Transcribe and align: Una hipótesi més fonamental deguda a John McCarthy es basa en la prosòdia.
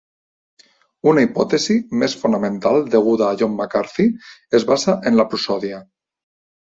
Una 1.09 1.23
hipótesi 1.25 1.75
més 2.03 2.15
fonamental 2.21 2.81
deguda 2.95 3.27
a 3.27 3.35
John 3.41 3.53
McCarthy 3.57 4.07
es 4.61 4.65
basa 4.73 4.97
en 5.11 5.21
la 5.21 5.27
prosòdia. 5.35 5.83